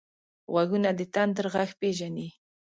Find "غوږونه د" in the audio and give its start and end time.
0.51-1.01